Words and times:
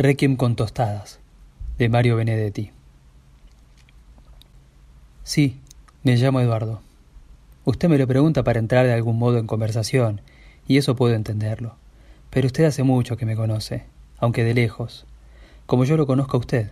Requiem 0.00 0.36
con 0.36 0.54
tostadas, 0.54 1.18
de 1.76 1.88
Mario 1.88 2.14
Benedetti. 2.14 2.70
Sí, 5.24 5.58
me 6.04 6.14
llamo 6.14 6.40
Eduardo. 6.40 6.80
Usted 7.64 7.88
me 7.88 7.98
lo 7.98 8.06
pregunta 8.06 8.44
para 8.44 8.60
entrar 8.60 8.86
de 8.86 8.92
algún 8.92 9.18
modo 9.18 9.38
en 9.38 9.48
conversación, 9.48 10.20
y 10.68 10.76
eso 10.76 10.94
puedo 10.94 11.16
entenderlo. 11.16 11.74
Pero 12.30 12.46
usted 12.46 12.66
hace 12.66 12.84
mucho 12.84 13.16
que 13.16 13.26
me 13.26 13.34
conoce, 13.34 13.86
aunque 14.20 14.44
de 14.44 14.54
lejos, 14.54 15.04
como 15.66 15.84
yo 15.84 15.96
lo 15.96 16.06
conozco 16.06 16.36
a 16.36 16.40
usted, 16.40 16.70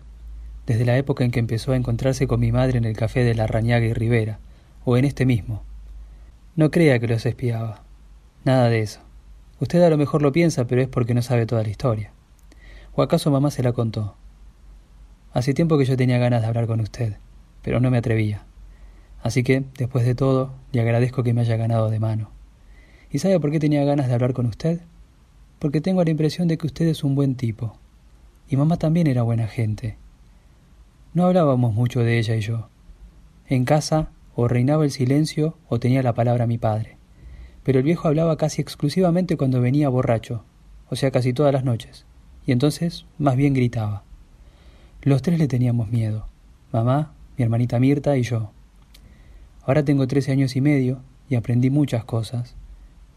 desde 0.64 0.84
la 0.84 0.96
época 0.96 1.24
en 1.24 1.32
que 1.32 1.40
empezó 1.40 1.72
a 1.72 1.76
encontrarse 1.76 2.28
con 2.28 2.38
mi 2.38 2.52
madre 2.52 2.78
en 2.78 2.84
el 2.84 2.96
café 2.96 3.24
de 3.24 3.34
la 3.34 3.48
Rañaga 3.48 3.86
y 3.86 3.92
Rivera, 3.92 4.38
o 4.84 4.96
en 4.96 5.04
este 5.04 5.26
mismo. 5.26 5.64
No 6.54 6.70
crea 6.70 7.00
que 7.00 7.08
los 7.08 7.26
espiaba. 7.26 7.82
Nada 8.44 8.68
de 8.68 8.82
eso. 8.82 9.00
Usted 9.58 9.82
a 9.82 9.90
lo 9.90 9.98
mejor 9.98 10.22
lo 10.22 10.30
piensa, 10.30 10.68
pero 10.68 10.80
es 10.80 10.86
porque 10.86 11.12
no 11.12 11.22
sabe 11.22 11.44
toda 11.44 11.64
la 11.64 11.70
historia. 11.70 12.12
¿O 12.98 13.02
acaso 13.02 13.30
mamá 13.30 13.50
se 13.50 13.62
la 13.62 13.74
contó? 13.74 14.14
Hace 15.34 15.52
tiempo 15.52 15.76
que 15.76 15.84
yo 15.84 15.98
tenía 15.98 16.16
ganas 16.16 16.40
de 16.40 16.48
hablar 16.48 16.66
con 16.66 16.80
usted, 16.80 17.18
pero 17.60 17.78
no 17.78 17.90
me 17.90 17.98
atrevía. 17.98 18.46
Así 19.22 19.42
que, 19.42 19.64
después 19.76 20.06
de 20.06 20.14
todo, 20.14 20.54
le 20.72 20.80
agradezco 20.80 21.22
que 21.22 21.34
me 21.34 21.42
haya 21.42 21.58
ganado 21.58 21.90
de 21.90 22.00
mano. 22.00 22.30
¿Y 23.10 23.18
sabe 23.18 23.38
por 23.38 23.50
qué 23.50 23.60
tenía 23.60 23.84
ganas 23.84 24.08
de 24.08 24.14
hablar 24.14 24.32
con 24.32 24.46
usted? 24.46 24.80
Porque 25.58 25.82
tengo 25.82 26.02
la 26.04 26.10
impresión 26.10 26.48
de 26.48 26.56
que 26.56 26.66
usted 26.66 26.86
es 26.86 27.04
un 27.04 27.14
buen 27.14 27.34
tipo. 27.34 27.76
Y 28.48 28.56
mamá 28.56 28.78
también 28.78 29.08
era 29.08 29.20
buena 29.20 29.46
gente. 29.46 29.98
No 31.12 31.26
hablábamos 31.26 31.74
mucho 31.74 32.00
de 32.00 32.18
ella 32.18 32.34
y 32.34 32.40
yo. 32.40 32.70
En 33.46 33.66
casa 33.66 34.08
o 34.34 34.48
reinaba 34.48 34.84
el 34.84 34.90
silencio 34.90 35.58
o 35.68 35.78
tenía 35.78 36.02
la 36.02 36.14
palabra 36.14 36.46
mi 36.46 36.56
padre. 36.56 36.96
Pero 37.62 37.80
el 37.80 37.84
viejo 37.84 38.08
hablaba 38.08 38.38
casi 38.38 38.62
exclusivamente 38.62 39.36
cuando 39.36 39.60
venía 39.60 39.90
borracho, 39.90 40.44
o 40.88 40.96
sea, 40.96 41.10
casi 41.10 41.34
todas 41.34 41.52
las 41.52 41.62
noches 41.64 42.05
y 42.46 42.52
entonces 42.52 43.04
más 43.18 43.36
bien 43.36 43.52
gritaba. 43.52 44.04
Los 45.02 45.22
tres 45.22 45.38
le 45.38 45.48
teníamos 45.48 45.90
miedo, 45.90 46.28
mamá, 46.72 47.12
mi 47.36 47.44
hermanita 47.44 47.78
Mirta 47.78 48.16
y 48.16 48.22
yo. 48.22 48.50
Ahora 49.64 49.84
tengo 49.84 50.06
trece 50.06 50.32
años 50.32 50.56
y 50.56 50.60
medio 50.60 51.02
y 51.28 51.34
aprendí 51.34 51.70
muchas 51.70 52.04
cosas, 52.04 52.54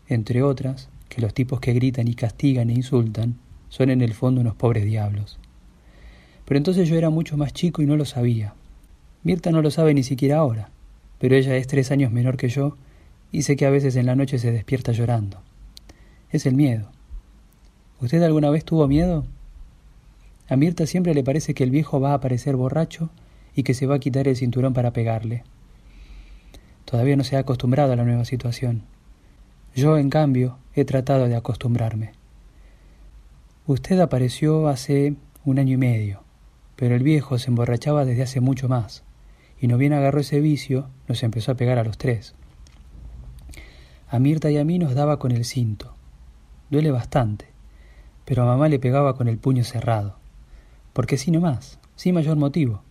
entre 0.07 0.41
otras 0.41 0.89
que 1.07 1.21
los 1.21 1.33
tipos 1.33 1.59
que 1.59 1.73
gritan 1.73 2.07
y 2.07 2.15
castigan 2.15 2.69
e 2.69 2.73
insultan 2.73 3.35
son 3.69 3.89
en 3.91 4.01
el 4.01 4.13
fondo 4.13 4.41
unos 4.41 4.55
pobres 4.55 4.85
diablos. 4.85 5.39
Pero 6.45 6.57
entonces 6.57 6.89
yo 6.89 6.95
era 6.95 7.11
mucho 7.11 7.37
más 7.37 7.53
chico 7.53 7.81
y 7.81 7.85
no 7.85 7.95
lo 7.95 8.05
sabía. 8.05 8.55
Mirta 9.23 9.51
no 9.51 9.61
lo 9.61 9.69
sabe 9.69 9.93
ni 9.93 10.03
siquiera 10.03 10.37
ahora, 10.37 10.71
pero 11.19 11.35
ella 11.35 11.55
es 11.55 11.67
tres 11.67 11.91
años 11.91 12.11
menor 12.11 12.37
que 12.37 12.49
yo 12.49 12.77
y 13.31 13.43
sé 13.43 13.55
que 13.55 13.65
a 13.65 13.69
veces 13.69 13.95
en 13.95 14.07
la 14.07 14.15
noche 14.15 14.39
se 14.39 14.51
despierta 14.51 14.91
llorando. 14.91 15.41
Es 16.31 16.45
el 16.45 16.55
miedo. 16.55 16.91
¿Usted 18.01 18.23
alguna 18.23 18.49
vez 18.49 18.63
tuvo 18.63 18.87
miedo? 18.87 19.25
A 20.47 20.55
Mirta 20.55 20.85
siempre 20.85 21.13
le 21.13 21.23
parece 21.23 21.53
que 21.53 21.65
el 21.65 21.69
viejo 21.69 21.99
va 21.99 22.11
a 22.11 22.15
aparecer 22.15 22.55
borracho 22.55 23.09
y 23.53 23.63
que 23.63 23.73
se 23.73 23.87
va 23.87 23.95
a 23.95 23.99
quitar 23.99 24.27
el 24.27 24.37
cinturón 24.37 24.73
para 24.73 24.93
pegarle. 24.93 25.43
Todavía 26.85 27.17
no 27.17 27.25
se 27.25 27.35
ha 27.35 27.39
acostumbrado 27.39 27.91
a 27.91 27.95
la 27.97 28.05
nueva 28.05 28.23
situación. 28.23 28.83
Yo, 29.75 29.97
en 29.97 30.09
cambio, 30.09 30.57
he 30.73 30.85
tratado 30.85 31.27
de 31.27 31.35
acostumbrarme. 31.35 32.13
Usted 33.67 33.99
apareció 33.99 34.69
hace 34.69 35.15
un 35.43 35.59
año 35.59 35.73
y 35.73 35.77
medio, 35.77 36.23
pero 36.77 36.95
el 36.95 37.03
viejo 37.03 37.37
se 37.37 37.49
emborrachaba 37.49 38.05
desde 38.05 38.23
hace 38.23 38.39
mucho 38.39 38.69
más, 38.69 39.03
y 39.59 39.67
no 39.67 39.77
bien 39.77 39.93
agarró 39.93 40.21
ese 40.21 40.39
vicio, 40.39 40.89
nos 41.07 41.21
empezó 41.21 41.51
a 41.51 41.55
pegar 41.55 41.77
a 41.77 41.83
los 41.83 41.97
tres. 41.97 42.33
A 44.07 44.17
Mirta 44.17 44.49
y 44.49 44.57
a 44.57 44.63
mí 44.63 44.79
nos 44.79 44.95
daba 44.95 45.19
con 45.19 45.31
el 45.31 45.45
cinto. 45.45 45.93
Duele 46.71 46.89
bastante, 46.89 47.48
pero 48.29 48.43
a 48.43 48.45
mamá 48.45 48.69
le 48.69 48.77
pegaba 48.77 49.15
con 49.15 49.27
el 49.27 49.39
puño 49.39 49.63
cerrado. 49.63 50.13
Porque 50.93 51.17
sí 51.17 51.31
más, 51.31 51.79
sin 51.95 52.13
mayor 52.13 52.37
motivo. 52.37 52.83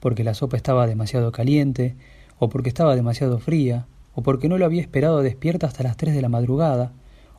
Porque 0.00 0.24
la 0.24 0.32
sopa 0.32 0.56
estaba 0.56 0.86
demasiado 0.86 1.30
caliente, 1.30 1.94
o 2.38 2.48
porque 2.48 2.70
estaba 2.70 2.96
demasiado 2.96 3.38
fría, 3.38 3.84
o 4.14 4.22
porque 4.22 4.48
no 4.48 4.56
lo 4.56 4.64
había 4.64 4.80
esperado 4.80 5.20
despierta 5.20 5.66
hasta 5.66 5.82
las 5.82 5.98
tres 5.98 6.14
de 6.14 6.22
la 6.22 6.30
madrugada, 6.30 6.92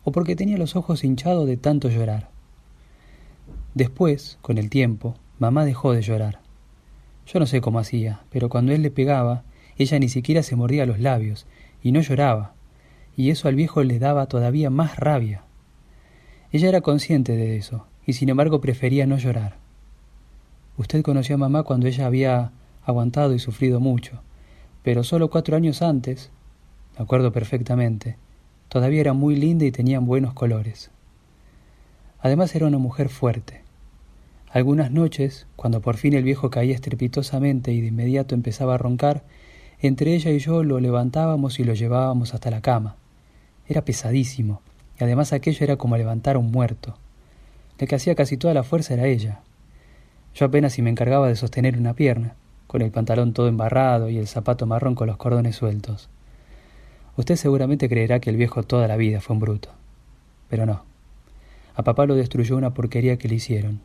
o 0.03 0.11
porque 0.11 0.35
tenía 0.35 0.59
los 0.59 0.75
ojos 0.75 1.03
hinchados 1.03 1.47
de 1.47 1.57
tanto 1.57 1.89
llorar. 1.89 2.29
Después, 3.73 4.37
con 4.43 4.59
el 4.59 4.69
tiempo, 4.69 5.15
mamá 5.39 5.65
dejó 5.65 5.93
de 5.93 6.03
llorar. 6.03 6.41
Yo 7.25 7.39
no 7.39 7.47
sé 7.47 7.61
cómo 7.61 7.79
hacía, 7.79 8.21
pero 8.29 8.49
cuando 8.49 8.73
él 8.73 8.83
le 8.83 8.91
pegaba, 8.91 9.41
ella 9.75 9.97
ni 9.97 10.09
siquiera 10.09 10.43
se 10.43 10.55
mordía 10.55 10.85
los 10.85 10.99
labios, 10.99 11.47
y 11.81 11.93
no 11.93 12.01
lloraba, 12.01 12.53
y 13.17 13.31
eso 13.31 13.47
al 13.47 13.55
viejo 13.55 13.81
le 13.81 13.97
daba 13.97 14.27
todavía 14.27 14.69
más 14.69 14.97
rabia. 14.97 15.48
Ella 16.51 16.69
era 16.69 16.81
consciente 16.81 17.35
de 17.35 17.57
eso, 17.57 17.85
y 18.05 18.13
sin 18.13 18.29
embargo 18.29 18.59
prefería 18.59 19.05
no 19.05 19.17
llorar. 19.17 19.57
Usted 20.77 21.03
conoció 21.03 21.35
a 21.35 21.37
mamá 21.37 21.63
cuando 21.63 21.87
ella 21.87 22.07
había 22.07 22.51
aguantado 22.83 23.35
y 23.35 23.39
sufrido 23.39 23.79
mucho, 23.79 24.21
pero 24.81 25.03
solo 25.03 25.29
cuatro 25.29 25.55
años 25.55 25.81
antes, 25.81 26.31
me 26.97 27.03
acuerdo 27.03 27.31
perfectamente, 27.31 28.17
todavía 28.67 29.01
era 29.01 29.13
muy 29.13 29.35
linda 29.35 29.65
y 29.65 29.71
tenía 29.71 29.99
buenos 29.99 30.33
colores. 30.33 30.89
Además 32.19 32.55
era 32.55 32.65
una 32.65 32.79
mujer 32.79 33.09
fuerte. 33.09 33.61
Algunas 34.51 34.89
noches, 34.89 35.45
cuando 35.55 35.81
por 35.81 35.97
fin 35.97 36.13
el 36.13 36.23
viejo 36.23 36.49
caía 36.49 36.73
estrepitosamente 36.73 37.71
y 37.71 37.81
de 37.81 37.87
inmediato 37.87 38.33
empezaba 38.33 38.73
a 38.73 38.79
roncar, 38.79 39.23
entre 39.79 40.15
ella 40.15 40.31
y 40.31 40.39
yo 40.39 40.63
lo 40.63 40.79
levantábamos 40.79 41.59
y 41.59 41.63
lo 41.63 41.75
llevábamos 41.75 42.33
hasta 42.33 42.49
la 42.49 42.61
cama. 42.61 42.95
Era 43.67 43.85
pesadísimo, 43.85 44.61
y 44.99 45.03
además 45.03 45.31
aquello 45.31 45.63
era 45.63 45.77
como 45.77 45.97
levantar 45.97 46.35
a 46.35 46.39
un 46.39 46.51
muerto. 46.51 46.97
La 47.77 47.87
que 47.87 47.95
hacía 47.95 48.15
casi 48.15 48.35
toda 48.35 48.53
la 48.53 48.63
fuerza 48.63 48.93
era 48.93 49.07
ella. 49.07 49.39
Yo 50.35 50.45
apenas 50.45 50.73
si 50.73 50.81
me 50.81 50.89
encargaba 50.89 51.27
de 51.27 51.35
sostener 51.35 51.77
una 51.77 51.93
pierna, 51.93 52.35
con 52.67 52.81
el 52.81 52.91
pantalón 52.91 53.33
todo 53.33 53.47
embarrado 53.47 54.09
y 54.09 54.17
el 54.17 54.27
zapato 54.27 54.65
marrón 54.65 54.95
con 54.95 55.07
los 55.07 55.17
cordones 55.17 55.55
sueltos. 55.55 56.09
Usted 57.15 57.37
seguramente 57.37 57.89
creerá 57.89 58.19
que 58.19 58.29
el 58.29 58.35
viejo 58.35 58.63
toda 58.63 58.87
la 58.87 58.97
vida 58.97 59.21
fue 59.21 59.35
un 59.35 59.39
bruto. 59.39 59.69
Pero 60.49 60.65
no. 60.65 60.83
A 61.75 61.83
papá 61.83 62.05
lo 62.05 62.15
destruyó 62.15 62.57
una 62.57 62.73
porquería 62.73 63.17
que 63.17 63.29
le 63.29 63.35
hicieron. 63.35 63.79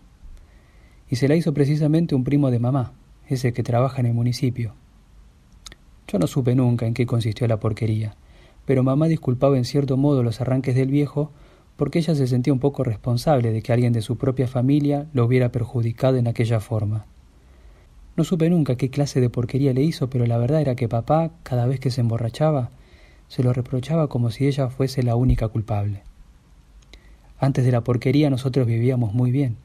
Y 1.08 1.16
se 1.16 1.28
la 1.28 1.36
hizo 1.36 1.54
precisamente 1.54 2.14
un 2.14 2.24
primo 2.24 2.50
de 2.50 2.58
mamá, 2.58 2.92
ese 3.28 3.52
que 3.52 3.62
trabaja 3.62 4.00
en 4.00 4.06
el 4.06 4.14
municipio. 4.14 4.74
Yo 6.08 6.18
no 6.18 6.26
supe 6.26 6.54
nunca 6.54 6.86
en 6.86 6.94
qué 6.94 7.06
consistió 7.06 7.46
la 7.46 7.60
porquería, 7.60 8.16
pero 8.66 8.82
mamá 8.82 9.08
disculpaba 9.08 9.56
en 9.56 9.64
cierto 9.64 9.96
modo 9.96 10.22
los 10.22 10.40
arranques 10.40 10.74
del 10.74 10.90
viejo 10.90 11.30
porque 11.76 11.98
ella 11.98 12.14
se 12.14 12.26
sentía 12.26 12.52
un 12.52 12.60
poco 12.60 12.84
responsable 12.84 13.50
de 13.52 13.62
que 13.62 13.72
alguien 13.72 13.92
de 13.92 14.02
su 14.02 14.16
propia 14.16 14.46
familia 14.46 15.06
lo 15.12 15.24
hubiera 15.24 15.50
perjudicado 15.50 16.16
en 16.16 16.28
aquella 16.28 16.60
forma. 16.60 17.06
No 18.16 18.22
supe 18.22 18.48
nunca 18.48 18.76
qué 18.76 18.90
clase 18.90 19.20
de 19.20 19.28
porquería 19.28 19.72
le 19.72 19.82
hizo, 19.82 20.08
pero 20.08 20.24
la 20.26 20.38
verdad 20.38 20.60
era 20.60 20.76
que 20.76 20.88
papá, 20.88 21.32
cada 21.42 21.66
vez 21.66 21.80
que 21.80 21.90
se 21.90 22.00
emborrachaba, 22.00 22.70
se 23.26 23.42
lo 23.42 23.52
reprochaba 23.52 24.08
como 24.08 24.30
si 24.30 24.46
ella 24.46 24.68
fuese 24.68 25.02
la 25.02 25.16
única 25.16 25.48
culpable. 25.48 26.02
Antes 27.38 27.64
de 27.64 27.72
la 27.72 27.82
porquería 27.82 28.30
nosotros 28.30 28.66
vivíamos 28.66 29.12
muy 29.12 29.32
bien. 29.32 29.56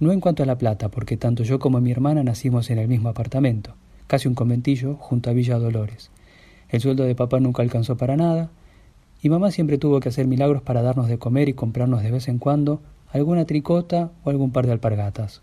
No 0.00 0.12
en 0.12 0.20
cuanto 0.20 0.42
a 0.42 0.46
la 0.46 0.58
plata, 0.58 0.90
porque 0.90 1.16
tanto 1.16 1.42
yo 1.42 1.58
como 1.58 1.80
mi 1.80 1.90
hermana 1.90 2.22
nacimos 2.22 2.70
en 2.70 2.78
el 2.78 2.88
mismo 2.88 3.08
apartamento, 3.08 3.74
casi 4.06 4.28
un 4.28 4.34
conventillo, 4.34 4.96
junto 4.96 5.30
a 5.30 5.32
Villa 5.32 5.58
Dolores. 5.58 6.10
El 6.68 6.80
sueldo 6.80 7.04
de 7.04 7.14
papá 7.14 7.40
nunca 7.40 7.62
alcanzó 7.62 7.96
para 7.96 8.16
nada, 8.16 8.50
y 9.22 9.30
mamá 9.30 9.50
siempre 9.50 9.78
tuvo 9.78 10.00
que 10.00 10.10
hacer 10.10 10.26
milagros 10.26 10.62
para 10.62 10.82
darnos 10.82 11.08
de 11.08 11.18
comer 11.18 11.48
y 11.48 11.54
comprarnos 11.54 12.02
de 12.02 12.10
vez 12.10 12.28
en 12.28 12.38
cuando 12.38 12.82
alguna 13.10 13.46
tricota 13.46 14.12
o 14.22 14.30
algún 14.30 14.52
par 14.52 14.66
de 14.66 14.72
alpargatas. 14.72 15.42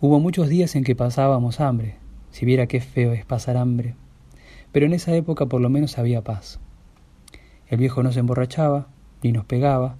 Hubo 0.00 0.18
muchos 0.18 0.48
días 0.48 0.74
en 0.76 0.84
que 0.84 0.96
pasábamos 0.96 1.60
hambre, 1.60 1.96
si 2.30 2.46
viera 2.46 2.66
qué 2.66 2.80
feo 2.80 3.12
es 3.12 3.24
pasar 3.24 3.56
hambre, 3.56 3.94
pero 4.72 4.86
en 4.86 4.92
esa 4.92 5.14
época 5.14 5.46
por 5.46 5.60
lo 5.60 5.70
menos 5.70 5.98
había 5.98 6.24
paz. 6.24 6.58
El 7.68 7.78
viejo 7.78 8.02
no 8.02 8.12
se 8.12 8.20
emborrachaba, 8.20 8.88
ni 9.22 9.32
nos 9.32 9.44
pegaba, 9.44 9.96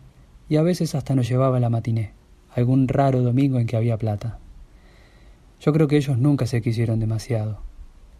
y 0.48 0.56
a 0.56 0.62
veces 0.62 0.94
hasta 0.94 1.14
nos 1.14 1.28
llevaba 1.28 1.60
la 1.60 1.70
matiné, 1.70 2.12
algún 2.54 2.88
raro 2.88 3.22
domingo 3.22 3.58
en 3.58 3.66
que 3.66 3.76
había 3.76 3.96
plata. 3.98 4.38
Yo 5.60 5.72
creo 5.72 5.88
que 5.88 5.96
ellos 5.96 6.18
nunca 6.18 6.46
se 6.46 6.60
quisieron 6.60 7.00
demasiado. 7.00 7.60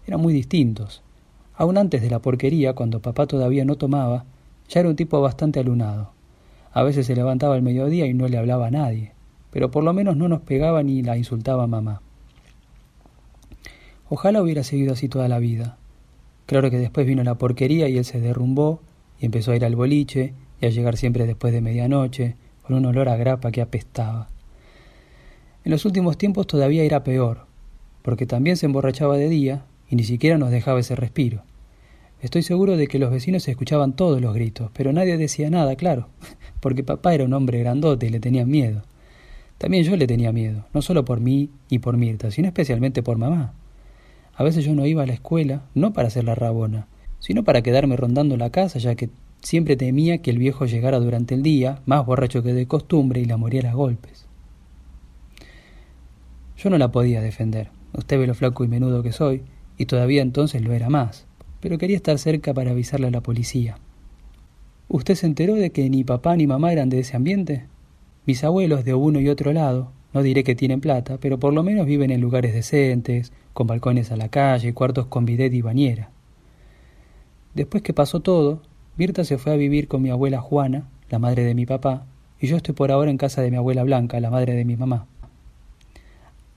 Eran 0.06 0.20
muy 0.20 0.32
distintos, 0.32 1.02
Aún 1.56 1.78
antes 1.78 2.02
de 2.02 2.10
la 2.10 2.18
porquería, 2.18 2.72
cuando 2.72 3.00
papá 3.00 3.26
todavía 3.26 3.64
no 3.64 3.76
tomaba, 3.76 4.24
ya 4.68 4.80
era 4.80 4.88
un 4.88 4.96
tipo 4.96 5.20
bastante 5.20 5.60
alunado. 5.60 6.10
A 6.72 6.82
veces 6.82 7.06
se 7.06 7.14
levantaba 7.14 7.54
al 7.54 7.62
mediodía 7.62 8.06
y 8.06 8.14
no 8.14 8.26
le 8.26 8.38
hablaba 8.38 8.66
a 8.66 8.70
nadie, 8.70 9.12
pero 9.52 9.70
por 9.70 9.84
lo 9.84 9.92
menos 9.92 10.16
no 10.16 10.28
nos 10.28 10.40
pegaba 10.40 10.82
ni 10.82 11.02
la 11.02 11.16
insultaba 11.16 11.64
a 11.64 11.68
mamá. 11.68 12.02
Ojalá 14.08 14.42
hubiera 14.42 14.64
seguido 14.64 14.92
así 14.92 15.08
toda 15.08 15.28
la 15.28 15.38
vida. 15.38 15.76
Claro 16.46 16.70
que 16.70 16.78
después 16.78 17.06
vino 17.06 17.22
la 17.22 17.36
porquería 17.36 17.88
y 17.88 17.98
él 17.98 18.04
se 18.04 18.20
derrumbó 18.20 18.80
y 19.20 19.26
empezó 19.26 19.52
a 19.52 19.56
ir 19.56 19.64
al 19.64 19.76
boliche 19.76 20.34
y 20.60 20.66
a 20.66 20.70
llegar 20.70 20.96
siempre 20.96 21.26
después 21.26 21.52
de 21.52 21.60
medianoche, 21.60 22.36
con 22.62 22.76
un 22.76 22.86
olor 22.86 23.08
a 23.08 23.16
grapa 23.16 23.52
que 23.52 23.62
apestaba. 23.62 24.28
En 25.64 25.70
los 25.70 25.84
últimos 25.84 26.18
tiempos 26.18 26.46
todavía 26.46 26.82
era 26.82 27.04
peor, 27.04 27.46
porque 28.02 28.26
también 28.26 28.56
se 28.56 28.66
emborrachaba 28.66 29.16
de 29.16 29.28
día 29.28 29.64
y 29.88 29.96
ni 29.96 30.04
siquiera 30.04 30.38
nos 30.38 30.50
dejaba 30.50 30.80
ese 30.80 30.96
respiro. 30.96 31.42
Estoy 32.20 32.42
seguro 32.42 32.76
de 32.76 32.86
que 32.86 32.98
los 32.98 33.10
vecinos 33.10 33.46
escuchaban 33.48 33.94
todos 33.94 34.20
los 34.20 34.34
gritos, 34.34 34.70
pero 34.72 34.92
nadie 34.92 35.18
decía 35.18 35.50
nada, 35.50 35.76
claro, 35.76 36.08
porque 36.60 36.82
papá 36.82 37.14
era 37.14 37.24
un 37.24 37.34
hombre 37.34 37.58
grandote 37.58 38.06
y 38.06 38.10
le 38.10 38.20
tenían 38.20 38.48
miedo. 38.48 38.82
También 39.58 39.84
yo 39.84 39.96
le 39.96 40.06
tenía 40.06 40.32
miedo, 40.32 40.64
no 40.72 40.82
solo 40.82 41.04
por 41.04 41.20
mí 41.20 41.50
y 41.68 41.78
por 41.78 41.96
Mirta, 41.96 42.30
sino 42.30 42.48
especialmente 42.48 43.02
por 43.02 43.18
mamá. 43.18 43.54
A 44.34 44.42
veces 44.42 44.64
yo 44.64 44.74
no 44.74 44.86
iba 44.86 45.02
a 45.02 45.06
la 45.06 45.12
escuela, 45.12 45.62
no 45.74 45.92
para 45.92 46.08
hacer 46.08 46.24
la 46.24 46.34
rabona, 46.34 46.88
sino 47.18 47.44
para 47.44 47.62
quedarme 47.62 47.96
rondando 47.96 48.36
la 48.36 48.50
casa, 48.50 48.78
ya 48.78 48.94
que 48.94 49.10
siempre 49.42 49.76
temía 49.76 50.18
que 50.18 50.30
el 50.30 50.38
viejo 50.38 50.66
llegara 50.66 50.98
durante 50.98 51.34
el 51.34 51.42
día, 51.42 51.80
más 51.86 52.04
borracho 52.04 52.42
que 52.42 52.52
de 52.52 52.66
costumbre, 52.66 53.20
y 53.20 53.26
la 53.26 53.36
moriera 53.36 53.70
a 53.70 53.74
golpes. 53.74 54.26
Yo 56.56 56.70
no 56.70 56.78
la 56.78 56.90
podía 56.90 57.20
defender. 57.20 57.70
Usted 57.92 58.18
ve 58.18 58.26
lo 58.26 58.34
flaco 58.34 58.64
y 58.64 58.68
menudo 58.68 59.02
que 59.02 59.12
soy, 59.12 59.42
y 59.76 59.86
todavía 59.86 60.22
entonces 60.22 60.62
lo 60.62 60.72
era 60.72 60.88
más, 60.88 61.26
pero 61.60 61.78
quería 61.78 61.96
estar 61.96 62.18
cerca 62.18 62.54
para 62.54 62.72
avisarle 62.72 63.08
a 63.08 63.10
la 63.10 63.22
policía. 63.22 63.78
¿Usted 64.88 65.14
se 65.14 65.26
enteró 65.26 65.54
de 65.54 65.70
que 65.70 65.88
ni 65.88 66.04
papá 66.04 66.36
ni 66.36 66.46
mamá 66.46 66.72
eran 66.72 66.88
de 66.88 67.00
ese 67.00 67.16
ambiente? 67.16 67.66
Mis 68.26 68.44
abuelos 68.44 68.84
de 68.84 68.94
uno 68.94 69.20
y 69.20 69.28
otro 69.28 69.52
lado, 69.52 69.90
no 70.12 70.22
diré 70.22 70.44
que 70.44 70.54
tienen 70.54 70.80
plata, 70.80 71.18
pero 71.20 71.38
por 71.38 71.52
lo 71.52 71.62
menos 71.62 71.86
viven 71.86 72.10
en 72.10 72.20
lugares 72.20 72.54
decentes, 72.54 73.32
con 73.52 73.66
balcones 73.66 74.12
a 74.12 74.16
la 74.16 74.28
calle, 74.28 74.74
cuartos 74.74 75.06
con 75.06 75.24
bidet 75.24 75.52
y 75.52 75.62
bañera. 75.62 76.10
Después 77.54 77.82
que 77.82 77.94
pasó 77.94 78.20
todo, 78.20 78.62
Mirta 78.96 79.24
se 79.24 79.38
fue 79.38 79.52
a 79.52 79.56
vivir 79.56 79.88
con 79.88 80.02
mi 80.02 80.10
abuela 80.10 80.40
Juana, 80.40 80.88
la 81.10 81.18
madre 81.18 81.44
de 81.44 81.54
mi 81.54 81.66
papá, 81.66 82.06
y 82.40 82.46
yo 82.46 82.56
estoy 82.56 82.74
por 82.74 82.92
ahora 82.92 83.10
en 83.10 83.18
casa 83.18 83.42
de 83.42 83.50
mi 83.50 83.56
abuela 83.56 83.82
Blanca, 83.82 84.20
la 84.20 84.30
madre 84.30 84.54
de 84.54 84.64
mi 84.64 84.76
mamá. 84.76 85.06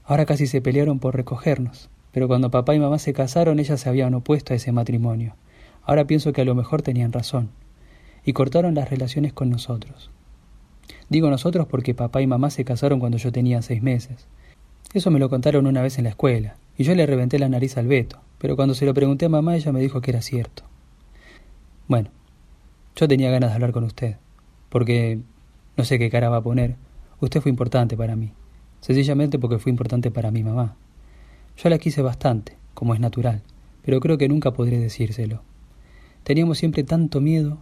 Ahora 0.04 0.26
casi 0.26 0.48
se 0.48 0.62
pelearon 0.62 1.00
por 1.00 1.16
recogernos 1.16 1.90
pero 2.18 2.28
cuando 2.28 2.50
papá 2.50 2.74
y 2.74 2.80
mamá 2.80 2.98
se 2.98 3.14
casaron 3.14 3.60
ellas 3.60 3.80
se 3.80 3.90
habían 3.90 4.16
opuesto 4.16 4.52
a 4.52 4.56
ese 4.56 4.72
matrimonio. 4.72 5.36
Ahora 5.84 6.08
pienso 6.08 6.34
que 6.34 6.42
a 6.42 6.46
lo 6.46 6.56
mejor 6.56 6.82
tenían 6.82 7.14
razón, 7.14 7.52
y 8.26 8.34
cortaron 8.34 8.74
las 8.74 8.90
relaciones 8.90 9.34
con 9.34 9.52
nosotros. 9.52 10.10
Digo 11.10 11.30
nosotros 11.30 11.68
porque 11.68 11.94
papá 11.94 12.24
y 12.24 12.26
mamá 12.26 12.50
se 12.50 12.66
casaron 12.66 13.00
cuando 13.00 13.20
yo 13.20 13.32
tenía 13.32 13.62
seis 13.62 13.84
meses. 13.84 14.28
Eso 14.96 15.12
me 15.12 15.20
lo 15.20 15.30
contaron 15.30 15.68
una 15.68 15.84
vez 15.84 16.00
en 16.00 16.06
la 16.06 16.10
escuela, 16.10 16.56
y 16.76 16.86
yo 16.86 16.96
le 16.96 17.06
reventé 17.06 17.38
la 17.38 17.50
nariz 17.50 17.78
al 17.78 17.86
Beto, 17.86 18.20
pero 18.40 18.56
cuando 18.56 18.74
se 18.74 18.88
lo 18.88 18.96
pregunté 18.96 19.28
a 19.28 19.30
mamá 19.30 19.56
ella 19.56 19.72
me 19.72 19.80
dijo 19.80 20.02
que 20.02 20.10
era 20.10 20.24
cierto. 20.24 20.64
Bueno, 21.88 22.10
yo 22.96 23.08
tenía 23.08 23.30
ganas 23.30 23.52
de 23.52 23.54
hablar 23.58 23.74
con 23.74 23.84
usted, 23.84 24.16
porque 24.70 25.20
no 25.78 25.86
sé 25.86 26.00
qué 26.00 26.10
cara 26.10 26.30
va 26.30 26.38
a 26.38 26.42
poner. 26.42 26.78
Usted 27.22 27.42
fue 27.42 27.52
importante 27.52 27.96
para 27.96 28.16
mí, 28.16 28.34
sencillamente 28.82 29.38
porque 29.38 29.60
fue 29.60 29.70
importante 29.70 30.10
para 30.10 30.32
mi 30.32 30.42
mamá. 30.42 30.78
Yo 31.58 31.70
la 31.70 31.80
quise 31.80 32.04
bastante, 32.04 32.56
como 32.76 32.94
es 32.94 33.00
natural, 33.00 33.42
pero 33.84 34.00
creo 34.00 34.20
que 34.20 34.30
nunca 34.30 34.54
podré 34.54 34.78
decírselo. 34.78 35.42
Teníamos 36.24 36.60
siempre 36.60 36.84
tanto 36.84 37.20
miedo 37.20 37.58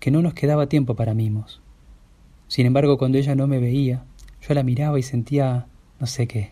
que 0.00 0.10
no 0.10 0.20
nos 0.20 0.34
quedaba 0.34 0.68
tiempo 0.68 0.96
para 0.96 1.14
mimos. 1.14 1.60
Sin 2.48 2.66
embargo, 2.66 2.98
cuando 2.98 3.18
ella 3.18 3.36
no 3.36 3.46
me 3.46 3.60
veía, 3.60 4.04
yo 4.42 4.52
la 4.52 4.64
miraba 4.64 4.98
y 4.98 5.04
sentía 5.04 5.66
no 6.00 6.08
sé 6.08 6.26
qué, 6.26 6.50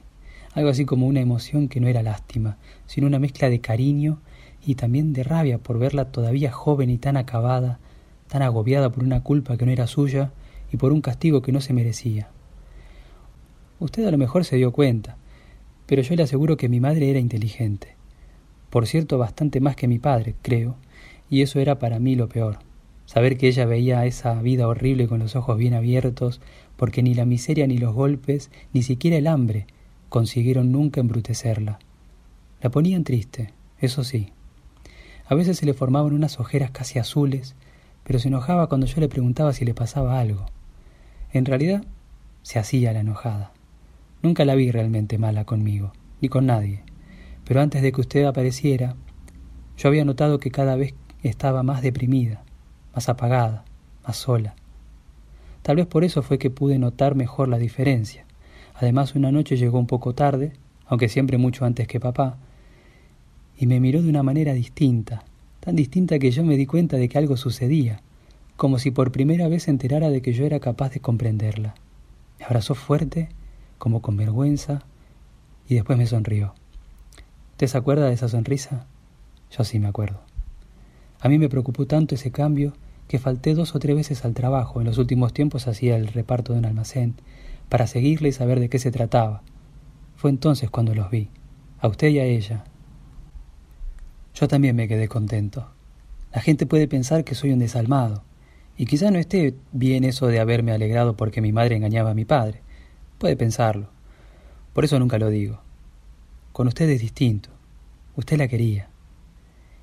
algo 0.53 0.71
así 0.71 0.85
como 0.85 1.09
una 1.09 1.21
emoción 1.21 1.67
que 1.69 1.81
no 1.81 1.89
era 1.89 2.05
lástima, 2.05 2.59
sino 2.87 3.09
una 3.09 3.19
mezcla 3.19 3.51
de 3.51 3.61
cariño 3.61 4.21
y 4.65 4.77
también 4.77 5.13
de 5.13 5.25
rabia 5.25 5.59
por 5.59 5.81
verla 5.81 6.13
todavía 6.13 6.53
joven 6.53 6.91
y 6.91 6.99
tan 6.99 7.17
acabada, 7.17 7.81
tan 8.29 8.43
agobiada 8.43 8.91
por 8.91 9.03
una 9.03 9.25
culpa 9.25 9.57
que 9.57 9.67
no 9.67 9.73
era 9.73 9.89
suya 9.89 10.31
y 10.73 10.77
por 10.77 10.93
un 10.93 11.01
castigo 11.01 11.43
que 11.43 11.51
no 11.51 11.61
se 11.61 11.73
merecía. 11.73 12.29
Usted 13.81 14.07
a 14.07 14.13
lo 14.13 14.19
mejor 14.19 14.45
se 14.45 14.57
dio 14.57 14.71
cuenta, 14.71 15.17
pero 15.87 16.03
yo 16.03 16.15
le 16.17 16.23
aseguro 16.23 16.57
que 16.57 16.69
mi 16.69 16.81
madre 16.81 17.11
era 17.11 17.19
inteligente. 17.19 17.95
Por 18.71 18.87
cierto, 18.87 19.19
bastante 19.19 19.61
más 19.61 19.77
que 19.77 19.89
mi 19.89 19.99
padre, 19.99 20.35
creo, 20.43 20.77
y 21.31 21.43
eso 21.43 21.61
era 21.61 21.79
para 21.79 21.99
mí 21.99 22.17
lo 22.17 22.29
peor. 22.29 22.59
Saber 23.07 23.37
que 23.37 23.49
ella 23.49 23.67
veía 23.67 24.07
esa 24.07 24.41
vida 24.41 24.67
horrible 24.67 25.09
con 25.09 25.21
los 25.21 25.37
ojos 25.37 25.59
bien 25.59 25.75
abiertos, 25.75 26.41
porque 26.77 27.03
ni 27.03 27.15
la 27.15 27.27
miseria 27.27 27.67
ni 27.67 27.79
los 27.79 27.95
golpes, 27.95 28.51
ni 28.73 28.83
siquiera 28.83 29.17
el 29.17 29.27
hambre, 29.27 29.67
consiguieron 30.09 30.73
nunca 30.73 31.01
embrutecerla. 31.01 31.79
La 32.63 32.71
ponían 32.71 33.05
triste, 33.05 33.53
eso 33.79 34.05
sí. 34.05 34.31
A 35.27 35.35
veces 35.35 35.59
se 35.59 35.67
le 35.67 35.75
formaban 35.75 36.13
unas 36.13 36.41
ojeras 36.41 36.71
casi 36.71 36.99
azules, 36.99 37.55
pero 38.05 38.19
se 38.19 38.29
enojaba 38.29 38.69
cuando 38.69 38.87
yo 38.87 39.01
le 39.01 39.09
preguntaba 39.09 39.53
si 39.53 39.65
le 39.65 39.75
pasaba 39.75 40.21
algo. 40.21 40.47
En 41.33 41.45
realidad, 41.45 41.85
se 42.43 42.59
hacía 42.59 42.93
la 42.93 43.01
enojada. 43.01 43.53
Nunca 44.25 44.47
la 44.47 44.55
vi 44.55 44.71
realmente 44.71 45.19
mala 45.19 45.45
conmigo, 45.45 45.93
ni 46.23 46.31
con 46.31 46.47
nadie, 46.47 46.81
pero 47.45 47.61
antes 47.61 47.83
de 47.83 47.93
que 47.93 48.01
usted 48.01 48.25
apareciera, 48.25 48.97
yo 49.77 49.91
había 49.91 50.07
notado 50.07 50.41
que 50.41 50.51
cada 50.51 50.77
vez 50.77 50.95
estaba 51.23 51.63
más 51.63 51.83
deprimida, 51.83 52.43
más 52.95 53.11
apagada, 53.11 53.67
más 54.03 54.17
sola. 54.17 54.55
Tal 55.61 55.77
vez 55.77 55.87
por 55.87 56.05
eso 56.05 56.23
fue 56.23 56.39
que 56.39 56.49
pude 56.49 56.79
notar 56.79 57.17
mejor 57.17 57.49
la 57.49 57.59
diferencia. 57.59 58.25
Además, 58.73 59.15
una 59.15 59.31
noche 59.31 59.59
llegó 59.59 59.79
un 59.79 59.87
poco 59.87 60.15
tarde, 60.15 60.55
aunque 60.87 61.11
siempre 61.11 61.37
mucho 61.37 61.67
antes 61.67 61.87
que 61.87 62.01
papá, 62.01 62.39
y 63.59 63.67
me 63.67 63.79
miró 63.79 64.01
de 64.01 64.09
una 64.09 64.23
manera 64.23 64.55
distinta, 64.55 65.23
tan 65.61 65.77
distinta 65.77 66.19
que 66.19 66.31
yo 66.31 66.45
me 66.45 66.57
di 66.57 66.65
cuenta 66.65 66.97
de 66.97 67.11
que 67.11 67.19
algo 67.19 67.37
sucedía, 67.37 68.01
como 68.57 68.79
si 68.79 68.91
por 68.91 69.13
primera 69.13 69.49
vez 69.49 69.65
se 69.65 69.71
enterara 69.71 70.09
de 70.09 70.23
que 70.23 70.33
yo 70.33 70.47
era 70.47 70.61
capaz 70.61 70.95
de 70.95 71.01
comprenderla. 71.01 71.75
Me 72.39 72.47
abrazó 72.47 72.75
fuerte 72.75 73.29
como 73.79 74.03
con 74.03 74.17
vergüenza, 74.17 74.83
y 75.69 75.75
después 75.75 75.99
me 75.99 76.07
sonrió. 76.07 76.55
¿Usted 77.53 77.67
se 77.67 77.79
acuerda 77.79 78.07
de 78.07 78.15
esa 78.15 78.29
sonrisa? 78.29 78.87
Yo 79.51 79.65
sí 79.65 79.79
me 79.79 79.89
acuerdo. 79.89 80.21
A 81.21 81.29
mí 81.29 81.39
me 81.39 81.49
preocupó 81.49 81.87
tanto 81.87 82.15
ese 82.15 82.31
cambio 82.31 82.75
que 83.09 83.19
falté 83.19 83.55
dos 83.55 83.75
o 83.75 83.79
tres 83.79 83.97
veces 83.97 84.25
al 84.25 84.35
trabajo. 84.35 84.81
En 84.81 84.87
los 84.87 84.99
últimos 84.99 85.33
tiempos 85.33 85.69
hacía 85.69 85.97
el 85.97 86.09
reparto 86.09 86.53
de 86.53 86.59
un 86.59 86.67
almacén 86.67 87.15
para 87.69 87.87
seguirle 87.87 88.29
y 88.29 88.33
saber 88.33 88.61
de 88.61 88.69
qué 88.69 88.79
se 88.79 88.91
trataba. 88.91 89.43
Fue 90.17 90.31
entonces 90.31 90.71
cuando 90.71 90.95
los 90.95 91.11
vi, 91.11 91.31
a 91.79 91.89
usted 91.89 92.09
y 92.09 92.19
a 92.19 92.25
ella. 92.25 92.65
Yo 94.35 94.49
también 94.49 94.75
me 94.75 94.89
quedé 94.89 95.09
contento. 95.09 95.71
La 96.33 96.41
gente 96.41 96.67
puede 96.67 96.89
pensar 96.89 97.25
que 97.25 97.37
soy 97.37 97.53
un 97.53 97.61
desalmado, 97.61 98.25
y 98.77 98.87
quizá 98.87 99.13
no 99.13 99.19
esté 99.21 99.55
bien 99.71 100.03
eso 100.03 100.27
de 100.27 100.41
haberme 100.41 100.73
alegrado 100.73 101.17
porque 101.17 101.41
mi 101.41 101.53
madre 101.53 101.77
engañaba 101.77 102.11
a 102.11 102.15
mi 102.15 102.25
padre. 102.25 102.64
Puede 103.25 103.37
pensarlo. 103.37 103.89
Por 104.75 104.85
eso 104.85 104.99
nunca 104.99 105.19
lo 105.19 105.31
digo. 105.31 105.59
Con 106.53 106.69
usted 106.69 106.91
es 106.91 107.01
distinto. 107.01 107.49
Usted 108.17 108.37
la 108.37 108.49
quería. 108.49 108.91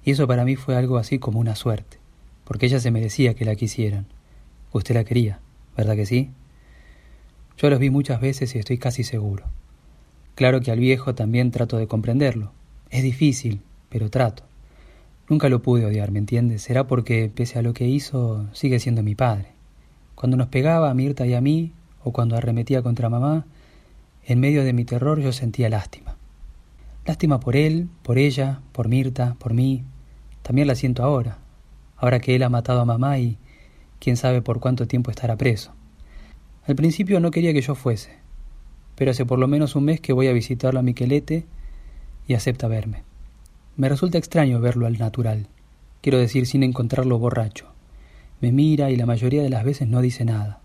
Y 0.05 0.11
eso 0.11 0.27
para 0.27 0.45
mí 0.45 0.55
fue 0.55 0.75
algo 0.75 0.99
así 0.99 1.17
como 1.17 1.39
una 1.39 1.55
suerte, 1.55 1.97
porque 2.43 2.67
ella 2.67 2.79
se 2.79 2.91
merecía 2.91 3.33
que 3.33 3.43
la 3.43 3.55
quisieran. 3.55 4.05
Usted 4.73 4.93
la 4.93 5.05
quería, 5.05 5.39
¿verdad 5.75 5.95
que 5.95 6.05
sí? 6.05 6.29
Yo 7.57 7.71
los 7.71 7.79
vi 7.79 7.89
muchas 7.89 8.21
veces 8.21 8.53
y 8.53 8.59
estoy 8.59 8.77
casi 8.77 9.03
seguro. 9.03 9.45
Claro 10.35 10.61
que 10.61 10.69
al 10.69 10.77
viejo 10.77 11.15
también 11.15 11.49
trato 11.49 11.77
de 11.77 11.87
comprenderlo. 11.87 12.51
Es 12.91 13.01
difícil, 13.01 13.61
pero 13.89 14.11
trato. 14.11 14.43
Nunca 15.29 15.49
lo 15.49 15.63
pude 15.63 15.87
odiar, 15.87 16.11
¿me 16.11 16.19
entiendes? 16.19 16.61
Será 16.61 16.85
porque, 16.85 17.31
pese 17.33 17.57
a 17.57 17.63
lo 17.63 17.73
que 17.73 17.87
hizo, 17.87 18.45
sigue 18.53 18.77
siendo 18.77 19.01
mi 19.01 19.15
padre. 19.15 19.47
Cuando 20.13 20.37
nos 20.37 20.49
pegaba 20.49 20.91
a 20.91 20.93
Mirta 20.93 21.25
y 21.25 21.33
a 21.33 21.41
mí, 21.41 21.73
o 22.03 22.11
cuando 22.11 22.35
arremetía 22.35 22.81
contra 22.81 23.09
mamá, 23.09 23.45
en 24.25 24.39
medio 24.39 24.63
de 24.63 24.73
mi 24.73 24.85
terror 24.85 25.19
yo 25.19 25.31
sentía 25.31 25.69
lástima. 25.69 26.15
Lástima 27.05 27.39
por 27.39 27.55
él, 27.55 27.89
por 28.03 28.17
ella, 28.17 28.61
por 28.71 28.87
Mirta, 28.87 29.35
por 29.39 29.53
mí. 29.53 29.83
También 30.43 30.67
la 30.67 30.75
siento 30.75 31.03
ahora, 31.03 31.39
ahora 31.97 32.19
que 32.19 32.35
él 32.35 32.43
ha 32.43 32.49
matado 32.49 32.81
a 32.81 32.85
mamá 32.85 33.17
y 33.17 33.37
quién 33.99 34.17
sabe 34.17 34.41
por 34.41 34.59
cuánto 34.59 34.87
tiempo 34.87 35.09
estará 35.11 35.35
preso. 35.35 35.73
Al 36.67 36.75
principio 36.75 37.19
no 37.19 37.31
quería 37.31 37.53
que 37.53 37.61
yo 37.61 37.73
fuese, 37.73 38.11
pero 38.95 39.11
hace 39.11 39.25
por 39.25 39.39
lo 39.39 39.47
menos 39.47 39.75
un 39.75 39.85
mes 39.85 39.99
que 39.99 40.13
voy 40.13 40.27
a 40.27 40.33
visitarlo 40.33 40.79
a 40.79 40.83
Miquelete 40.83 41.45
y 42.27 42.35
acepta 42.35 42.67
verme. 42.67 43.03
Me 43.77 43.89
resulta 43.89 44.19
extraño 44.19 44.59
verlo 44.59 44.85
al 44.85 44.99
natural, 44.99 45.47
quiero 46.01 46.19
decir 46.19 46.45
sin 46.45 46.61
encontrarlo 46.61 47.17
borracho. 47.17 47.67
Me 48.41 48.51
mira 48.51 48.91
y 48.91 48.95
la 48.95 49.05
mayoría 49.05 49.41
de 49.41 49.49
las 49.49 49.63
veces 49.63 49.87
no 49.87 50.01
dice 50.01 50.25
nada. 50.25 50.60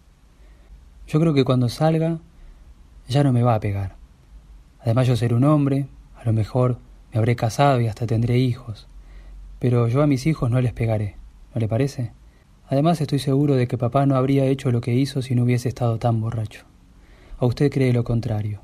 Yo 1.09 1.21
creo 1.21 1.35
que 1.35 1.45
cuando 1.45 1.69
salga 1.69 2.19
ya 3.09 3.23
no 3.23 3.33
me 3.33 3.43
va 3.43 3.55
a 3.55 3.61
pegar. 3.61 3.95
Además 4.81 5.07
yo 5.07 5.17
seré 5.17 5.35
un 5.35 5.45
hombre, 5.45 5.87
a 6.17 6.25
lo 6.25 6.33
mejor 6.33 6.79
me 7.13 7.19
habré 7.19 7.37
casado 7.37 7.81
y 7.81 7.87
hasta 7.87 8.07
tendré 8.07 8.39
hijos. 8.39 8.89
Pero 9.59 9.89
yo 9.89 10.03
a 10.03 10.07
mis 10.07 10.27
hijos 10.27 10.51
no 10.51 10.61
les 10.61 10.73
pegaré, 10.73 11.17
¿no 11.55 11.61
le 11.61 11.69
parece? 11.69 12.13
Además 12.69 13.01
estoy 13.01 13.21
seguro 13.21 13.55
de 13.55 13.69
que 13.69 13.79
papá 13.79 14.07
no 14.07 14.17
habría 14.17 14.47
hecho 14.47 14.73
lo 14.73 14.81
que 14.81 14.95
hizo 14.95 15.23
si 15.23 15.35
no 15.35 15.45
hubiese 15.45 15.69
estado 15.69 15.99
tan 15.99 16.21
borracho. 16.21 16.65
¿O 17.39 17.47
usted 17.47 17.71
cree 17.71 17.93
lo 17.93 18.03
contrario? 18.03 18.61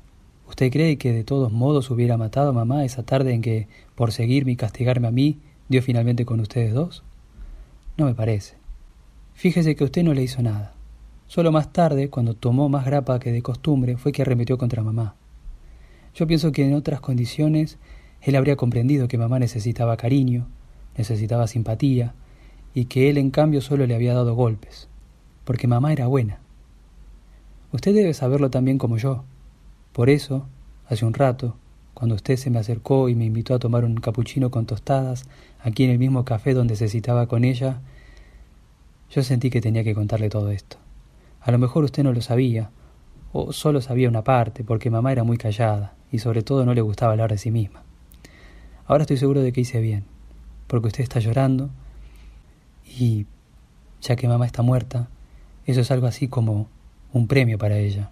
¿Usted 0.47 0.71
cree 0.71 0.97
que 0.97 1.13
de 1.13 1.23
todos 1.23 1.51
modos 1.51 1.89
hubiera 1.89 2.17
matado 2.17 2.49
a 2.49 2.53
mamá 2.53 2.83
esa 2.83 3.03
tarde 3.03 3.33
en 3.33 3.41
que, 3.41 3.67
por 3.95 4.11
seguirme 4.11 4.51
y 4.51 4.55
castigarme 4.57 5.07
a 5.07 5.11
mí, 5.11 5.39
dio 5.69 5.81
finalmente 5.81 6.25
con 6.25 6.41
ustedes 6.41 6.73
dos? 6.73 7.03
No 7.97 8.05
me 8.05 8.13
parece. 8.13 8.57
Fíjese 9.33 9.75
que 9.75 9.85
usted 9.85 10.03
no 10.03 10.13
le 10.13 10.23
hizo 10.23 10.41
nada. 10.41 10.73
Solo 11.27 11.51
más 11.51 11.73
tarde, 11.73 12.09
cuando 12.09 12.35
tomó 12.35 12.69
más 12.69 12.85
grapa 12.85 13.19
que 13.19 13.31
de 13.31 13.41
costumbre, 13.41 13.97
fue 13.97 14.11
que 14.11 14.21
arremetió 14.21 14.57
contra 14.57 14.83
mamá. 14.83 15.15
Yo 16.13 16.27
pienso 16.27 16.51
que 16.51 16.67
en 16.67 16.75
otras 16.75 17.01
condiciones 17.01 17.77
él 18.21 18.35
habría 18.35 18.55
comprendido 18.55 19.07
que 19.07 19.17
mamá 19.17 19.39
necesitaba 19.39 19.97
cariño, 19.97 20.47
necesitaba 20.97 21.47
simpatía, 21.47 22.13
y 22.73 22.85
que 22.85 23.09
él 23.09 23.17
en 23.17 23.31
cambio 23.31 23.61
solo 23.61 23.85
le 23.85 23.95
había 23.95 24.13
dado 24.13 24.35
golpes, 24.35 24.87
porque 25.43 25.67
mamá 25.67 25.91
era 25.91 26.07
buena. 26.07 26.39
Usted 27.71 27.93
debe 27.93 28.13
saberlo 28.13 28.49
también 28.49 28.77
como 28.77 28.97
yo. 28.97 29.23
Por 29.91 30.09
eso, 30.09 30.45
hace 30.87 31.05
un 31.05 31.13
rato, 31.13 31.55
cuando 31.93 32.15
usted 32.15 32.37
se 32.37 32.49
me 32.49 32.59
acercó 32.59 33.09
y 33.09 33.15
me 33.15 33.25
invitó 33.25 33.53
a 33.55 33.59
tomar 33.59 33.85
un 33.85 33.95
capuchino 33.95 34.51
con 34.51 34.65
tostadas, 34.65 35.25
aquí 35.61 35.83
en 35.83 35.91
el 35.91 35.99
mismo 35.99 36.25
café 36.25 36.53
donde 36.53 36.75
se 36.75 36.89
citaba 36.89 37.27
con 37.27 37.43
ella, 37.43 37.81
yo 39.09 39.23
sentí 39.23 39.49
que 39.49 39.61
tenía 39.61 39.83
que 39.83 39.93
contarle 39.93 40.29
todo 40.29 40.49
esto. 40.49 40.82
A 41.43 41.51
lo 41.51 41.57
mejor 41.57 41.83
usted 41.83 42.03
no 42.03 42.13
lo 42.13 42.21
sabía, 42.21 42.71
o 43.33 43.51
solo 43.51 43.81
sabía 43.81 44.07
una 44.07 44.23
parte, 44.23 44.63
porque 44.63 44.89
mamá 44.89 45.11
era 45.11 45.25
muy 45.25 45.37
callada, 45.37 45.93
y 46.09 46.19
sobre 46.19 46.41
todo 46.41 46.65
no 46.65 46.73
le 46.73 46.81
gustaba 46.81 47.11
hablar 47.11 47.31
de 47.31 47.37
sí 47.37 47.51
misma. 47.51 47.83
Ahora 48.85 49.03
estoy 49.03 49.17
seguro 49.17 49.41
de 49.41 49.51
que 49.51 49.61
hice 49.61 49.81
bien, 49.81 50.05
porque 50.67 50.87
usted 50.87 51.03
está 51.03 51.19
llorando, 51.19 51.69
y 52.85 53.25
ya 54.01 54.15
que 54.15 54.27
mamá 54.27 54.45
está 54.45 54.61
muerta, 54.61 55.09
eso 55.65 55.81
es 55.81 55.91
algo 55.91 56.07
así 56.07 56.29
como 56.29 56.67
un 57.11 57.27
premio 57.27 57.57
para 57.57 57.77
ella, 57.77 58.11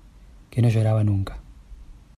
que 0.50 0.62
no 0.62 0.68
lloraba 0.68 1.04
nunca. 1.04 1.40